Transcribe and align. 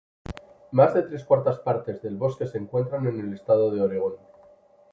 Más 0.71 0.95
de 0.95 1.03
tres 1.03 1.23
cuartas 1.23 1.59
partes 1.59 2.01
del 2.01 2.17
bosque 2.17 2.47
se 2.47 2.57
encuentran 2.57 3.05
en 3.05 3.19
el 3.19 3.33
estado 3.33 3.69
de 3.69 3.81
Oregón. 3.81 4.15